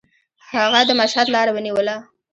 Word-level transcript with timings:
هغه 0.53 0.79
د 0.87 0.91
مشهد 0.99 1.27
لاره 1.35 1.51
ونیوله. 1.53 1.95